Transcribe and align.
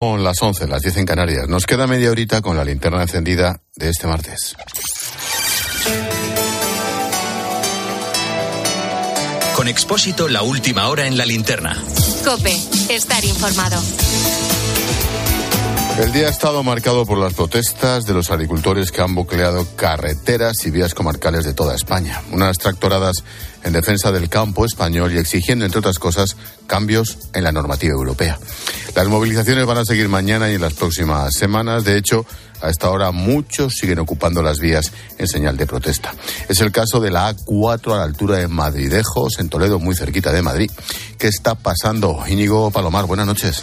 Son 0.00 0.22
las 0.22 0.40
11, 0.40 0.68
las 0.68 0.82
10 0.82 0.98
en 0.98 1.06
Canarias. 1.06 1.48
Nos 1.48 1.66
queda 1.66 1.88
media 1.88 2.12
horita 2.12 2.40
con 2.40 2.56
la 2.56 2.64
linterna 2.64 3.02
encendida 3.02 3.62
de 3.74 3.90
este 3.90 4.06
martes. 4.06 4.54
Con 9.56 9.66
Expósito, 9.66 10.28
la 10.28 10.42
última 10.42 10.86
hora 10.86 11.08
en 11.08 11.18
la 11.18 11.26
linterna. 11.26 11.76
Cope, 12.24 12.56
estar 12.90 13.24
informado. 13.24 13.82
El 16.00 16.12
día 16.12 16.28
ha 16.28 16.30
estado 16.30 16.62
marcado 16.62 17.04
por 17.04 17.18
las 17.18 17.34
protestas 17.34 18.06
de 18.06 18.14
los 18.14 18.30
agricultores 18.30 18.92
que 18.92 19.02
han 19.02 19.16
bloqueado 19.16 19.66
carreteras 19.74 20.64
y 20.64 20.70
vías 20.70 20.94
comarcales 20.94 21.44
de 21.44 21.54
toda 21.54 21.74
España. 21.74 22.22
Unas 22.30 22.58
tractoradas 22.58 23.24
en 23.64 23.72
defensa 23.72 24.12
del 24.12 24.28
campo 24.28 24.64
español 24.64 25.12
y 25.12 25.18
exigiendo, 25.18 25.64
entre 25.64 25.80
otras 25.80 25.98
cosas, 25.98 26.36
cambios 26.68 27.18
en 27.34 27.42
la 27.42 27.50
normativa 27.50 27.94
europea. 27.94 28.38
Las 28.98 29.06
movilizaciones 29.06 29.64
van 29.64 29.78
a 29.78 29.84
seguir 29.84 30.08
mañana 30.08 30.50
y 30.50 30.56
en 30.56 30.60
las 30.60 30.74
próximas 30.74 31.32
semanas. 31.32 31.84
De 31.84 31.96
hecho, 31.96 32.26
a 32.60 32.68
esta 32.68 32.90
hora 32.90 33.12
muchos 33.12 33.74
siguen 33.74 34.00
ocupando 34.00 34.42
las 34.42 34.58
vías 34.58 34.90
en 35.18 35.28
señal 35.28 35.56
de 35.56 35.68
protesta. 35.68 36.12
Es 36.48 36.60
el 36.60 36.72
caso 36.72 36.98
de 36.98 37.12
la 37.12 37.32
A4 37.32 37.94
a 37.94 37.98
la 37.98 38.02
altura 38.02 38.38
de 38.38 38.48
Madridejos, 38.48 39.38
en 39.38 39.50
Toledo, 39.50 39.78
muy 39.78 39.94
cerquita 39.94 40.32
de 40.32 40.42
Madrid. 40.42 40.68
¿Qué 41.16 41.28
está 41.28 41.54
pasando? 41.54 42.24
Íñigo 42.26 42.72
Palomar, 42.72 43.06
buenas 43.06 43.28
noches. 43.28 43.62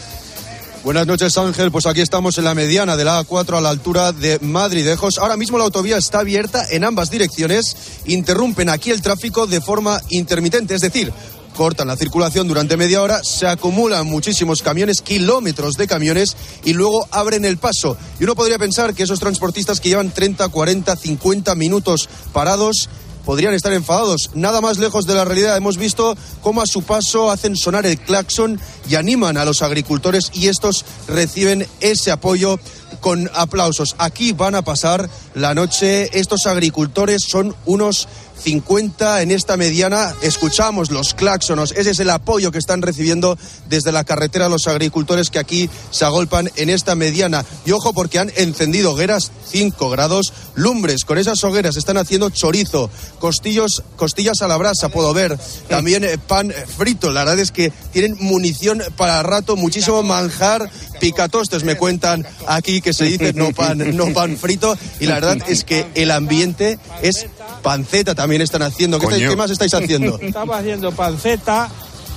Buenas 0.86 1.06
noches, 1.06 1.38
Ángel. 1.38 1.70
Pues 1.70 1.86
aquí 1.86 2.00
estamos 2.00 2.38
en 2.38 2.46
la 2.46 2.56
mediana 2.56 2.96
de 2.96 3.04
la 3.04 3.20
A4 3.20 3.58
a 3.58 3.62
la 3.62 3.72
altura 3.72 4.14
de 4.14 4.40
Madridejos. 4.40 5.18
Ahora 5.18 5.36
mismo 5.36 5.58
la 5.58 5.66
autovía 5.66 5.98
está 5.98 6.20
abierta 6.20 6.66
en 6.70 6.86
ambas 6.86 7.10
direcciones. 7.10 7.76
Interrumpen 8.06 8.70
aquí 8.70 8.92
el 8.92 9.02
tráfico 9.02 9.48
de 9.48 9.60
forma 9.60 10.00
intermitente, 10.12 10.76
es 10.76 10.82
decir, 10.82 11.12
cortan 11.56 11.88
la 11.88 11.96
circulación 11.96 12.48
durante 12.48 12.78
media 12.78 13.02
hora, 13.02 13.22
se 13.24 13.48
acumulan 13.48 14.06
muchísimos 14.06 14.62
camiones, 14.62 15.02
kilómetros 15.02 15.76
de 15.76 15.88
camiones, 15.88 16.36
y 16.64 16.74
luego 16.74 17.08
abren 17.10 17.46
el 17.46 17.58
paso. 17.58 17.98
Y 18.20 18.26
uno 18.26 18.36
podría 18.36 18.60
pensar 18.60 18.94
que 18.94 19.04
esos 19.04 19.20
transportistas 19.20 19.80
que 19.80 19.90
llevan 19.90 20.12
30, 20.12 20.48
40, 20.50 20.96
50 20.96 21.56
minutos 21.56 22.10
parados 22.34 22.90
podrían 23.26 23.54
estar 23.54 23.74
enfadados. 23.74 24.30
Nada 24.36 24.62
más 24.62 24.78
lejos 24.78 25.06
de 25.08 25.16
la 25.16 25.26
realidad. 25.26 25.58
Hemos 25.58 25.78
visto 25.78 26.16
cómo 26.42 26.62
a 26.62 26.68
su 26.68 26.84
paso 26.84 27.32
hacen 27.32 27.58
sonar 27.58 27.86
el 27.86 28.00
claxon 28.00 28.60
y 28.88 28.96
animan 28.96 29.38
a 29.38 29.46
los 29.46 29.64
agricultores 29.64 30.30
y 30.34 30.48
estos 30.48 30.86
reciben 31.08 31.68
ese 31.82 32.12
apoyo 32.12 32.60
con 33.02 33.30
aplausos. 33.34 33.96
Aquí 33.98 34.32
van 34.32 34.56
a 34.56 34.62
pasar 34.62 35.10
la 35.34 35.54
noche. 35.54 36.18
Estos 36.18 36.46
agricultores 36.46 37.24
son 37.28 37.56
unos 37.66 38.08
50 38.44 39.22
en 39.22 39.32
esta 39.32 39.58
mediana. 39.58 40.14
Escuchamos 40.22 40.92
los 40.92 41.14
claxonos. 41.14 41.72
Ese 41.72 41.92
es 41.92 42.00
el 42.00 42.10
apoyo 42.10 42.52
que 42.52 42.58
están 42.58 42.82
recibiendo 42.82 43.38
desde 43.70 43.92
la 43.92 44.04
carretera 44.04 44.50
los 44.50 44.68
agricultores 44.68 45.30
que 45.30 45.40
aquí 45.40 45.70
se 45.92 46.06
agolpan 46.06 46.50
en 46.56 46.70
esta 46.70 46.96
mediana. 46.96 47.46
Y 47.66 47.72
ojo 47.72 47.94
porque 47.94 48.20
han 48.20 48.32
encendido 48.36 48.92
hogueras 48.92 49.32
5 49.50 49.90
grados, 49.90 50.34
lumbres. 50.56 51.06
Con 51.06 51.18
esas 51.18 51.44
hogueras 51.44 51.78
están 51.78 51.98
haciendo 51.98 52.30
chorizo, 52.30 52.90
costillos, 53.20 53.84
costillas 53.96 54.42
a 54.42 54.48
la 54.48 54.58
brasa, 54.58 54.90
puedo 54.90 55.14
ver. 55.14 55.38
También 55.68 56.04
eh, 56.04 56.18
pan 56.18 56.54
frito. 56.78 57.12
La 57.12 57.22
verdad 57.22 57.40
es 57.40 57.52
que 57.52 57.72
tienen 57.92 58.18
munición 58.20 58.82
para 58.98 59.24
rato, 59.24 59.56
muchísimo 59.56 60.04
manjar, 60.04 60.70
picatostes 61.00 61.64
me 61.64 61.76
cuentan 61.76 62.26
aquí 62.48 62.82
que 62.82 62.94
se 62.94 63.06
dice 63.06 63.34
no 63.34 63.52
pan, 63.52 63.96
no 63.96 64.14
pan 64.14 64.38
frito. 64.38 64.78
Y 65.00 65.06
la 65.06 65.16
verdad 65.16 65.38
es 65.48 65.64
que 65.64 65.86
el 65.96 66.12
ambiente 66.12 66.80
es 67.02 67.28
panceta 67.62 68.16
también 68.16 68.42
están 68.42 68.62
haciendo. 68.62 69.00
¿Qué, 69.00 69.36
más 69.36 69.52
estáis 69.52 69.74
haciendo? 69.74 70.20
Estamos 70.22 70.56
haciendo 70.56 70.92
panceta, 70.92 71.70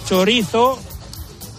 chorizo 0.09 0.79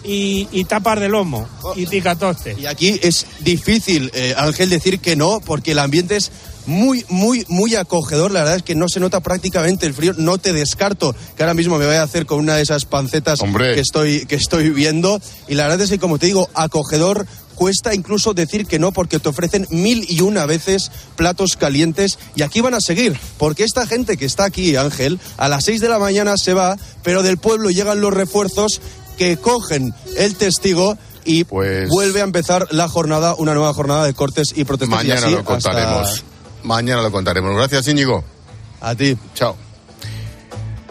y, 0.04 0.48
y 0.52 0.64
tapas 0.64 1.00
de 1.00 1.08
lomo 1.08 1.48
y 1.76 1.86
picatoste. 1.86 2.56
Y 2.58 2.66
aquí 2.66 2.98
es 3.02 3.26
difícil, 3.40 4.10
eh, 4.14 4.34
Ángel, 4.36 4.70
decir 4.70 5.00
que 5.00 5.16
no, 5.16 5.40
porque 5.40 5.72
el 5.72 5.78
ambiente 5.78 6.16
es 6.16 6.30
muy, 6.66 7.04
muy, 7.08 7.44
muy 7.48 7.74
acogedor. 7.74 8.30
La 8.30 8.40
verdad 8.40 8.56
es 8.56 8.62
que 8.62 8.74
no 8.74 8.88
se 8.88 9.00
nota 9.00 9.20
prácticamente 9.20 9.86
el 9.86 9.94
frío. 9.94 10.14
No 10.16 10.38
te 10.38 10.52
descarto 10.52 11.14
que 11.36 11.42
ahora 11.42 11.54
mismo 11.54 11.78
me 11.78 11.86
voy 11.86 11.96
a 11.96 12.02
hacer 12.02 12.26
con 12.26 12.38
una 12.38 12.56
de 12.56 12.62
esas 12.62 12.84
pancetas 12.84 13.40
Hombre. 13.40 13.74
que 13.74 13.80
estoy, 13.80 14.26
que 14.26 14.36
estoy 14.36 14.70
viendo. 14.70 15.20
Y 15.48 15.54
la 15.54 15.64
verdad 15.64 15.82
es 15.82 15.90
que, 15.90 15.98
como 15.98 16.18
te 16.18 16.26
digo, 16.26 16.48
acogedor. 16.54 17.26
Cuesta 17.60 17.94
incluso 17.94 18.32
decir 18.32 18.64
que 18.64 18.78
no 18.78 18.90
porque 18.90 19.18
te 19.18 19.28
ofrecen 19.28 19.66
mil 19.68 20.06
y 20.08 20.22
una 20.22 20.46
veces 20.46 20.90
platos 21.14 21.56
calientes 21.58 22.18
y 22.34 22.40
aquí 22.40 22.62
van 22.62 22.72
a 22.72 22.80
seguir 22.80 23.20
porque 23.36 23.64
esta 23.64 23.86
gente 23.86 24.16
que 24.16 24.24
está 24.24 24.44
aquí, 24.46 24.76
Ángel, 24.76 25.20
a 25.36 25.46
las 25.46 25.64
seis 25.64 25.82
de 25.82 25.90
la 25.90 25.98
mañana 25.98 26.38
se 26.38 26.54
va, 26.54 26.78
pero 27.02 27.22
del 27.22 27.36
pueblo 27.36 27.68
llegan 27.68 28.00
los 28.00 28.14
refuerzos 28.14 28.80
que 29.18 29.36
cogen 29.36 29.92
el 30.16 30.36
testigo 30.36 30.96
y 31.26 31.44
Pues- 31.44 31.90
vuelve 31.90 32.22
a 32.22 32.24
empezar 32.24 32.66
la 32.70 32.88
jornada, 32.88 33.34
una 33.34 33.52
nueva 33.52 33.74
jornada 33.74 34.06
de 34.06 34.14
cortes 34.14 34.54
y 34.56 34.64
protestas. 34.64 35.04
Y 35.04 35.08
Mañana 35.08 35.26
así 35.26 35.34
lo 35.36 35.44
contaremos. 35.44 36.08
hasta- 36.08 36.22
Mañana 36.62 37.02
lo 37.02 37.12
contaremos. 37.12 37.54
Gracias, 37.54 37.86
Íñigo. 37.88 38.24
A 38.80 38.94
ti. 38.94 39.18
Chao. 39.34 39.54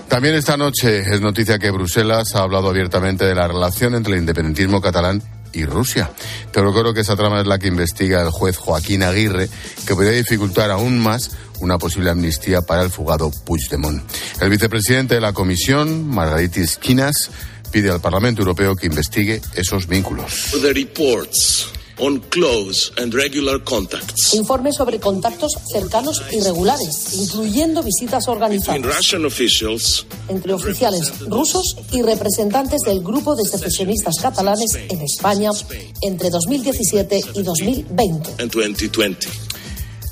También 0.07 0.36
esta 0.36 0.56
noche 0.56 1.00
es 1.00 1.19
noticia 1.19 1.57
que 1.57 1.72
Bruselas 1.72 2.36
ha 2.36 2.40
hablado 2.44 2.69
abiertamente 2.69 3.25
de 3.25 3.34
la 3.34 3.47
relación 3.47 3.96
entre 3.96 4.13
el 4.13 4.19
independentismo 4.19 4.81
catalán 4.81 5.24
y 5.54 5.66
Rusia. 5.66 6.12
Pero 6.52 6.74
creo 6.74 6.94
que 6.94 7.02
esa 7.02 7.16
trama 7.16 7.42
es 7.42 7.48
la 7.48 7.60
que 7.60 7.68
investiga 7.68 8.22
el 8.22 8.30
juez 8.30 8.58
Joaquín 8.58 9.04
Aguirre, 9.04 9.50
que 9.86 9.96
podría 9.96 10.12
dificultar 10.12 10.72
aún 10.72 11.00
más 11.00 11.32
una 11.60 11.78
posible 11.78 12.10
amnistía 12.10 12.62
para 12.62 12.84
el 12.84 12.90
fugado 12.90 13.32
Puigdemont. 13.46 14.04
El 14.42 14.50
vicepresidente 14.50 15.16
de 15.16 15.22
la 15.22 15.34
Comisión, 15.34 16.08
Margaritis 16.08 16.78
Quinas, 16.78 17.32
pide 17.72 17.92
al 17.92 18.02
Parlamento 18.02 18.42
Europeo 18.42 18.76
que 18.76 18.88
investigue 18.88 19.42
esos 19.56 19.88
vínculos. 19.88 20.52
the 20.62 20.74
reports 20.74 21.78
on 22.00 22.20
close 22.30 22.92
and 22.98 23.14
regular 23.14 23.64
contacts 23.64 24.34
Informe 24.34 24.72
sobre 24.72 25.00
contactos 25.00 25.52
cercanos 25.72 26.22
y 26.32 26.40
regulares, 26.42 27.14
incluyendo 27.14 27.84
visitas 27.84 28.28
organizadas 28.28 28.82
Russian 28.82 29.26
officials 29.26 30.06
entre 30.28 30.54
oficiales 30.54 31.20
rusos 31.28 31.76
y 31.92 32.02
representantes 32.02 32.82
del 32.82 33.02
grupo 33.02 33.36
de 33.36 33.46
secesionistas 33.46 34.16
catalanes 34.22 34.76
en 34.76 35.02
España 35.02 35.52
entre 36.02 36.30
2017 36.30 37.22
y 37.36 37.44
2020. 37.44 38.30
and 38.40 38.52
2020. 38.52 39.49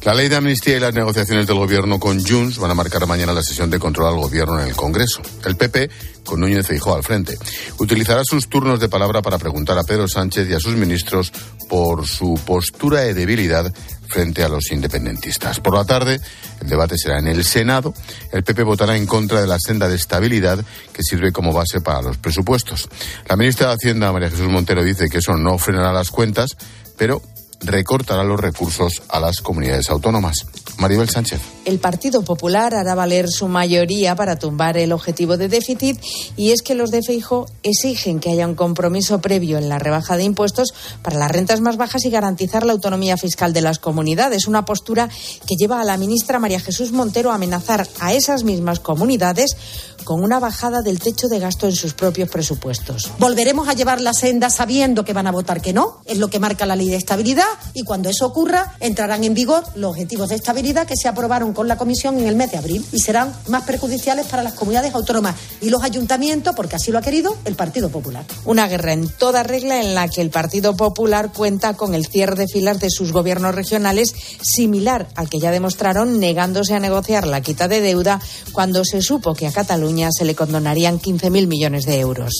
La 0.07 0.13
ley 0.13 0.29
de 0.29 0.37
amnistía 0.37 0.77
y 0.77 0.79
las 0.79 0.93
negociaciones 0.93 1.47
del 1.47 1.57
gobierno 1.57 1.99
con 1.99 2.23
Junts 2.23 2.59
van 2.59 2.71
a 2.71 2.73
marcar 2.73 3.05
mañana 3.07 3.33
la 3.33 3.43
sesión 3.43 3.69
de 3.69 3.77
control 3.77 4.07
al 4.07 4.21
gobierno 4.21 4.57
en 4.57 4.69
el 4.69 4.73
Congreso. 4.73 5.21
El 5.43 5.57
PP, 5.57 5.89
con 6.23 6.39
Núñez 6.39 6.65
Feijóo 6.65 6.95
al 6.95 7.03
frente, 7.03 7.37
utilizará 7.77 8.21
sus 8.23 8.47
turnos 8.47 8.79
de 8.79 8.87
palabra 8.87 9.21
para 9.21 9.37
preguntar 9.37 9.77
a 9.77 9.83
Pedro 9.83 10.07
Sánchez 10.07 10.49
y 10.49 10.53
a 10.53 10.61
sus 10.61 10.77
ministros 10.77 11.33
por 11.67 12.07
su 12.07 12.39
postura 12.45 13.01
de 13.01 13.15
debilidad 13.15 13.69
frente 14.07 14.45
a 14.45 14.47
los 14.47 14.71
independentistas. 14.71 15.59
Por 15.59 15.73
la 15.73 15.83
tarde, 15.83 16.21
el 16.61 16.69
debate 16.69 16.97
será 16.97 17.19
en 17.19 17.27
el 17.27 17.43
Senado. 17.43 17.93
El 18.31 18.45
PP 18.45 18.63
votará 18.63 18.95
en 18.95 19.07
contra 19.07 19.41
de 19.41 19.47
la 19.47 19.59
senda 19.59 19.89
de 19.89 19.97
estabilidad 19.97 20.63
que 20.93 21.03
sirve 21.03 21.33
como 21.33 21.51
base 21.51 21.81
para 21.81 22.01
los 22.01 22.15
presupuestos. 22.15 22.87
La 23.27 23.35
ministra 23.35 23.67
de 23.67 23.73
Hacienda, 23.73 24.13
María 24.13 24.29
Jesús 24.29 24.47
Montero, 24.47 24.85
dice 24.85 25.09
que 25.09 25.17
eso 25.17 25.35
no 25.35 25.57
frenará 25.57 25.91
las 25.91 26.11
cuentas, 26.11 26.55
pero 26.97 27.21
recortará 27.67 28.23
los 28.23 28.39
recursos 28.39 29.03
a 29.09 29.19
las 29.19 29.41
comunidades 29.41 29.89
autónomas. 29.89 30.47
Maribel 30.79 31.09
Sánchez. 31.09 31.56
El 31.67 31.79
Partido 31.79 32.21
Popular 32.21 32.73
hará 32.73 32.95
valer 32.95 33.27
su 33.27 33.49
mayoría 33.49 34.15
para 34.15 34.39
tumbar 34.39 34.77
el 34.77 34.93
objetivo 34.93 35.35
de 35.35 35.49
déficit 35.49 35.99
y 36.37 36.51
es 36.51 36.61
que 36.61 36.75
los 36.75 36.91
de 36.91 37.03
Feijo 37.03 37.45
exigen 37.61 38.21
que 38.21 38.29
haya 38.29 38.47
un 38.47 38.55
compromiso 38.55 39.19
previo 39.19 39.57
en 39.57 39.67
la 39.67 39.77
rebaja 39.77 40.15
de 40.15 40.23
impuestos 40.23 40.73
para 41.01 41.19
las 41.19 41.29
rentas 41.29 41.59
más 41.59 41.75
bajas 41.75 42.05
y 42.05 42.09
garantizar 42.09 42.65
la 42.65 42.71
autonomía 42.71 43.17
fiscal 43.17 43.51
de 43.51 43.59
las 43.59 43.79
comunidades, 43.79 44.47
una 44.47 44.63
postura 44.63 45.09
que 45.45 45.57
lleva 45.57 45.81
a 45.81 45.83
la 45.83 45.97
ministra 45.97 46.39
María 46.39 46.61
Jesús 46.61 46.93
Montero 46.93 47.31
a 47.31 47.35
amenazar 47.35 47.85
a 47.99 48.13
esas 48.13 48.45
mismas 48.45 48.79
comunidades 48.79 49.57
con 50.05 50.23
una 50.23 50.39
bajada 50.39 50.81
del 50.81 51.01
techo 51.01 51.27
de 51.27 51.39
gasto 51.39 51.67
en 51.67 51.75
sus 51.75 51.93
propios 51.93 52.29
presupuestos. 52.29 53.11
Volveremos 53.19 53.67
a 53.67 53.73
llevar 53.73 53.99
la 53.99 54.13
senda 54.13 54.49
sabiendo 54.49 55.03
que 55.03 55.11
van 55.11 55.27
a 55.27 55.33
votar 55.33 55.61
que 55.61 55.73
no, 55.73 55.99
es 56.05 56.17
lo 56.17 56.29
que 56.29 56.39
marca 56.39 56.65
la 56.65 56.77
ley 56.77 56.87
de 56.87 56.95
estabilidad 56.95 57.43
y 57.73 57.83
cuando 57.83 58.07
eso 58.07 58.25
ocurra 58.25 58.73
entrarán 58.79 59.25
en 59.25 59.33
vigor 59.33 59.65
los 59.75 59.91
objetivos 59.91 60.29
de 60.29 60.35
estabilidad 60.35 60.87
que 60.87 60.95
se 60.95 61.09
aprobaron 61.09 61.51
con 61.57 61.67
la 61.67 61.75
Comisión 61.75 62.19
en 62.19 62.27
el 62.27 62.35
mes 62.35 62.51
de 62.51 62.59
abril 62.59 62.85
y 62.91 62.99
serán 62.99 63.33
más 63.47 63.63
perjudiciales 63.63 64.27
para 64.27 64.43
las 64.43 64.53
comunidades 64.53 64.93
autónomas 64.93 65.35
y 65.59 65.71
los 65.71 65.81
ayuntamientos 65.81 66.53
porque 66.55 66.75
así 66.75 66.91
lo 66.91 66.99
ha 66.99 67.01
querido 67.01 67.35
el 67.45 67.55
Partido 67.55 67.89
Popular. 67.89 68.23
Una 68.45 68.67
guerra 68.67 68.93
en 68.93 69.09
toda 69.09 69.41
regla 69.41 69.81
en 69.81 69.95
la 69.95 70.07
que 70.07 70.21
el 70.21 70.29
Partido 70.29 70.77
Popular 70.77 71.31
cuenta 71.33 71.73
con 71.73 71.95
el 71.95 72.05
cierre 72.05 72.35
de 72.35 72.47
filas 72.47 72.79
de 72.79 72.91
sus 72.91 73.11
gobiernos 73.11 73.55
regionales, 73.55 74.13
similar 74.39 75.07
al 75.15 75.31
que 75.31 75.39
ya 75.39 75.49
demostraron 75.49 76.19
negándose 76.19 76.75
a 76.75 76.79
negociar 76.79 77.25
la 77.25 77.41
quita 77.41 77.67
de 77.67 77.81
deuda 77.81 78.21
cuando 78.51 78.85
se 78.85 79.01
supo 79.01 79.33
que 79.33 79.47
a 79.47 79.51
Cataluña 79.51 80.09
se 80.11 80.25
le 80.25 80.35
condonarían 80.35 80.99
15.000 80.99 81.47
millones 81.47 81.85
de 81.85 81.99
euros. 81.99 82.35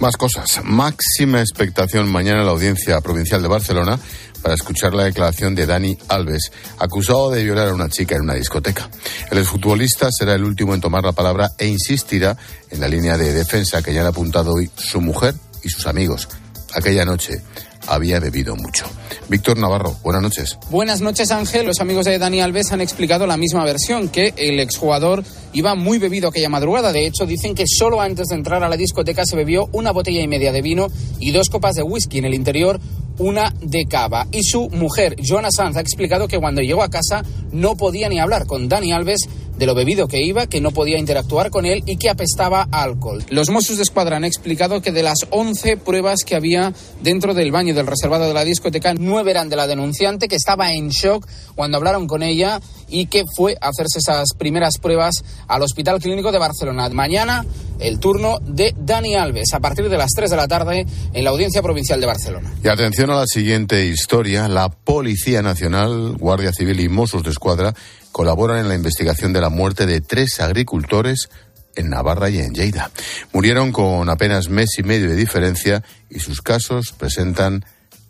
Más 0.00 0.16
cosas. 0.16 0.60
Máxima 0.64 1.40
expectación 1.40 2.08
mañana 2.08 2.40
en 2.40 2.46
la 2.46 2.52
audiencia 2.52 3.00
provincial 3.02 3.42
de 3.42 3.48
Barcelona 3.48 3.98
para 4.46 4.54
escuchar 4.54 4.94
la 4.94 5.02
declaración 5.02 5.56
de 5.56 5.66
Dani 5.66 5.98
Alves, 6.06 6.52
acusado 6.78 7.32
de 7.32 7.42
violar 7.42 7.66
a 7.66 7.74
una 7.74 7.88
chica 7.88 8.14
en 8.14 8.22
una 8.22 8.34
discoteca. 8.34 8.88
El 9.28 9.38
exfutbolista 9.38 10.08
será 10.16 10.34
el 10.34 10.44
último 10.44 10.72
en 10.72 10.80
tomar 10.80 11.02
la 11.02 11.10
palabra 11.10 11.50
e 11.58 11.66
insistirá 11.66 12.36
en 12.70 12.78
la 12.80 12.86
línea 12.86 13.18
de 13.18 13.32
defensa 13.32 13.82
que 13.82 13.92
ya 13.92 14.02
han 14.02 14.06
apuntado 14.06 14.52
hoy 14.52 14.70
su 14.76 15.00
mujer 15.00 15.34
y 15.64 15.68
sus 15.68 15.88
amigos. 15.88 16.28
Aquella 16.76 17.04
noche 17.04 17.42
había 17.88 18.20
bebido 18.20 18.54
mucho. 18.54 18.84
Víctor 19.28 19.58
Navarro, 19.58 19.96
buenas 20.04 20.22
noches. 20.22 20.56
Buenas 20.70 21.00
noches, 21.00 21.32
Ángel. 21.32 21.66
Los 21.66 21.80
amigos 21.80 22.04
de 22.04 22.16
Dani 22.16 22.40
Alves 22.40 22.70
han 22.70 22.80
explicado 22.80 23.26
la 23.26 23.36
misma 23.36 23.64
versión, 23.64 24.08
que 24.08 24.32
el 24.36 24.60
exjugador 24.60 25.24
iba 25.54 25.74
muy 25.74 25.98
bebido 25.98 26.28
aquella 26.28 26.48
madrugada. 26.48 26.92
De 26.92 27.04
hecho, 27.04 27.26
dicen 27.26 27.56
que 27.56 27.64
solo 27.66 28.00
antes 28.00 28.28
de 28.28 28.36
entrar 28.36 28.62
a 28.62 28.68
la 28.68 28.76
discoteca 28.76 29.24
se 29.26 29.34
bebió 29.34 29.68
una 29.72 29.90
botella 29.90 30.20
y 30.20 30.28
media 30.28 30.52
de 30.52 30.62
vino 30.62 30.86
y 31.18 31.32
dos 31.32 31.48
copas 31.50 31.74
de 31.74 31.82
whisky. 31.82 32.18
En 32.18 32.26
el 32.26 32.34
interior, 32.34 32.78
una 33.18 33.52
de 33.60 33.86
cava. 33.86 34.26
Y 34.32 34.42
su 34.42 34.68
mujer, 34.70 35.16
Joana 35.26 35.50
Sanz, 35.50 35.76
ha 35.76 35.80
explicado 35.80 36.28
que 36.28 36.38
cuando 36.38 36.62
llegó 36.62 36.82
a 36.82 36.90
casa 36.90 37.24
no 37.52 37.76
podía 37.76 38.08
ni 38.08 38.18
hablar 38.18 38.46
con 38.46 38.68
Dani 38.68 38.92
Alves 38.92 39.28
de 39.58 39.66
lo 39.66 39.74
bebido 39.74 40.08
que 40.08 40.22
iba, 40.22 40.46
que 40.46 40.60
no 40.60 40.70
podía 40.70 40.98
interactuar 40.98 41.50
con 41.50 41.66
él 41.66 41.82
y 41.86 41.96
que 41.96 42.10
apestaba 42.10 42.68
alcohol. 42.70 43.24
Los 43.30 43.50
Mossos 43.50 43.76
de 43.76 43.82
Escuadra 43.82 44.16
han 44.16 44.24
explicado 44.24 44.82
que 44.82 44.92
de 44.92 45.02
las 45.02 45.18
11 45.30 45.76
pruebas 45.78 46.20
que 46.24 46.36
había 46.36 46.72
dentro 47.02 47.34
del 47.34 47.52
baño 47.52 47.74
del 47.74 47.86
reservado 47.86 48.26
de 48.26 48.34
la 48.34 48.44
discoteca, 48.44 48.94
nueve 48.94 49.30
eran 49.30 49.48
de 49.48 49.56
la 49.56 49.66
denunciante, 49.66 50.28
que 50.28 50.36
estaba 50.36 50.72
en 50.72 50.88
shock 50.88 51.26
cuando 51.54 51.76
hablaron 51.76 52.06
con 52.06 52.22
ella 52.22 52.60
y 52.88 53.06
que 53.06 53.24
fue 53.34 53.56
a 53.60 53.68
hacerse 53.68 53.98
esas 53.98 54.34
primeras 54.36 54.78
pruebas 54.78 55.24
al 55.48 55.62
Hospital 55.62 56.00
Clínico 56.00 56.32
de 56.32 56.38
Barcelona. 56.38 56.88
Mañana 56.90 57.44
el 57.78 57.98
turno 57.98 58.38
de 58.40 58.74
Dani 58.76 59.14
Alves 59.16 59.52
a 59.52 59.60
partir 59.60 59.88
de 59.88 59.98
las 59.98 60.10
3 60.12 60.30
de 60.30 60.36
la 60.36 60.48
tarde 60.48 60.86
en 61.12 61.24
la 61.24 61.30
Audiencia 61.30 61.62
Provincial 61.62 62.00
de 62.00 62.06
Barcelona. 62.06 62.54
Y 62.62 62.68
atención 62.68 63.10
a 63.10 63.16
la 63.16 63.26
siguiente 63.26 63.86
historia. 63.86 64.48
La 64.48 64.68
Policía 64.68 65.42
Nacional, 65.42 66.16
Guardia 66.18 66.52
Civil 66.52 66.80
y 66.80 66.88
Mossos 66.88 67.22
de 67.22 67.30
Escuadra 67.30 67.74
colaboran 68.16 68.60
en 68.60 68.68
la 68.70 68.74
investigación 68.74 69.34
de 69.34 69.42
la 69.42 69.50
muerte 69.50 69.84
de 69.84 70.00
tres 70.00 70.40
agricultores 70.40 71.28
en 71.74 71.90
Navarra 71.90 72.30
y 72.30 72.38
en 72.38 72.54
Lleida. 72.54 72.90
Murieron 73.34 73.72
con 73.72 74.08
apenas 74.08 74.48
mes 74.48 74.70
y 74.78 74.82
medio 74.82 75.10
de 75.10 75.16
diferencia 75.16 75.84
y 76.08 76.18
sus 76.20 76.40
casos 76.40 76.92
presentan 76.92 77.66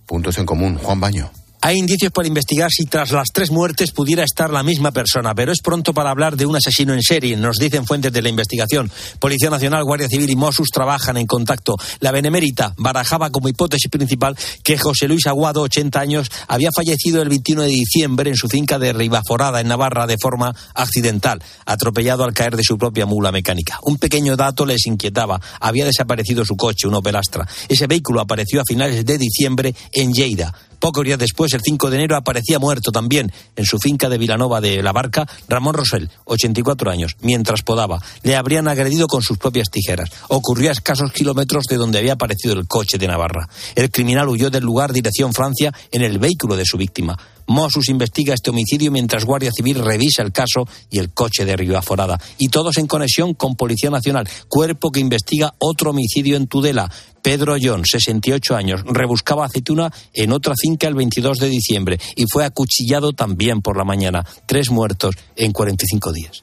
puntos 0.06 0.38
en 0.38 0.46
común. 0.46 0.78
Juan 0.78 1.00
Baño. 1.00 1.32
Hay 1.66 1.78
indicios 1.78 2.12
para 2.12 2.28
investigar 2.28 2.70
si 2.70 2.84
tras 2.84 3.10
las 3.10 3.32
tres 3.32 3.50
muertes 3.50 3.90
pudiera 3.90 4.22
estar 4.22 4.50
la 4.50 4.62
misma 4.62 4.92
persona, 4.92 5.34
pero 5.34 5.50
es 5.50 5.60
pronto 5.60 5.92
para 5.92 6.10
hablar 6.10 6.36
de 6.36 6.46
un 6.46 6.54
asesino 6.54 6.94
en 6.94 7.02
serie, 7.02 7.36
nos 7.36 7.56
dicen 7.56 7.84
fuentes 7.84 8.12
de 8.12 8.22
la 8.22 8.28
investigación. 8.28 8.88
Policía 9.18 9.50
Nacional, 9.50 9.82
Guardia 9.82 10.08
Civil 10.08 10.30
y 10.30 10.36
Mossus 10.36 10.68
trabajan 10.68 11.16
en 11.16 11.26
contacto. 11.26 11.74
La 11.98 12.12
Benemérita 12.12 12.72
barajaba 12.76 13.30
como 13.30 13.48
hipótesis 13.48 13.90
principal 13.90 14.38
que 14.62 14.78
José 14.78 15.08
Luis 15.08 15.26
Aguado, 15.26 15.62
80 15.62 15.98
años, 15.98 16.30
había 16.46 16.70
fallecido 16.70 17.20
el 17.20 17.30
21 17.30 17.62
de 17.62 17.68
diciembre 17.68 18.30
en 18.30 18.36
su 18.36 18.46
finca 18.46 18.78
de 18.78 18.92
Ribaforada, 18.92 19.60
en 19.60 19.66
Navarra, 19.66 20.06
de 20.06 20.18
forma 20.22 20.54
accidental, 20.72 21.42
atropellado 21.64 22.22
al 22.22 22.32
caer 22.32 22.54
de 22.54 22.62
su 22.62 22.78
propia 22.78 23.06
mula 23.06 23.32
mecánica. 23.32 23.80
Un 23.82 23.98
pequeño 23.98 24.36
dato 24.36 24.66
les 24.66 24.86
inquietaba. 24.86 25.40
Había 25.58 25.84
desaparecido 25.84 26.44
su 26.44 26.54
coche, 26.54 26.86
un 26.86 26.94
Opel 26.94 27.16
Astra. 27.16 27.44
Ese 27.68 27.88
vehículo 27.88 28.20
apareció 28.20 28.60
a 28.60 28.64
finales 28.64 29.04
de 29.04 29.18
diciembre 29.18 29.74
en 29.90 30.12
Lleida. 30.12 30.54
Pocos 30.78 31.04
días 31.04 31.18
después, 31.18 31.52
el 31.54 31.60
5 31.62 31.90
de 31.90 31.96
enero, 31.96 32.16
aparecía 32.16 32.58
muerto 32.58 32.92
también 32.92 33.32
en 33.56 33.64
su 33.64 33.78
finca 33.78 34.08
de 34.08 34.18
Vilanova 34.18 34.60
de 34.60 34.82
la 34.82 34.92
Barca 34.92 35.26
Ramón 35.48 35.74
Rosell, 35.74 36.10
84 36.24 36.90
años, 36.90 37.16
mientras 37.20 37.62
podaba. 37.62 38.00
Le 38.22 38.36
habrían 38.36 38.68
agredido 38.68 39.06
con 39.06 39.22
sus 39.22 39.38
propias 39.38 39.70
tijeras. 39.70 40.10
Ocurrió 40.28 40.70
a 40.70 40.72
escasos 40.72 41.12
kilómetros 41.12 41.64
de 41.64 41.76
donde 41.76 41.98
había 41.98 42.14
aparecido 42.14 42.54
el 42.54 42.66
coche 42.66 42.98
de 42.98 43.08
Navarra. 43.08 43.48
El 43.74 43.90
criminal 43.90 44.28
huyó 44.28 44.50
del 44.50 44.64
lugar 44.64 44.92
dirección 44.92 45.32
Francia 45.32 45.72
en 45.90 46.02
el 46.02 46.18
vehículo 46.18 46.56
de 46.56 46.64
su 46.64 46.76
víctima. 46.76 47.16
Mossus 47.46 47.88
investiga 47.88 48.34
este 48.34 48.50
homicidio 48.50 48.90
mientras 48.90 49.24
Guardia 49.24 49.52
Civil 49.52 49.78
revisa 49.78 50.22
el 50.22 50.32
caso 50.32 50.66
y 50.90 50.98
el 50.98 51.12
coche 51.12 51.44
de 51.44 51.56
Río 51.56 51.78
Aforada. 51.78 52.20
Y 52.38 52.48
todos 52.48 52.76
en 52.78 52.86
conexión 52.86 53.34
con 53.34 53.54
Policía 53.54 53.90
Nacional, 53.90 54.28
cuerpo 54.48 54.90
que 54.90 55.00
investiga 55.00 55.54
otro 55.58 55.90
homicidio 55.90 56.36
en 56.36 56.48
Tudela. 56.48 56.90
Pedro 57.26 57.56
John, 57.60 57.82
68 57.84 58.54
años, 58.54 58.84
rebuscaba 58.86 59.46
aceituna 59.46 59.92
en 60.12 60.30
otra 60.30 60.54
finca 60.56 60.86
el 60.86 60.94
22 60.94 61.38
de 61.38 61.48
diciembre 61.48 61.98
y 62.14 62.24
fue 62.30 62.44
acuchillado 62.44 63.14
también 63.14 63.62
por 63.62 63.76
la 63.76 63.82
mañana. 63.82 64.24
Tres 64.46 64.70
muertos 64.70 65.16
en 65.34 65.50
45 65.50 66.12
días. 66.12 66.42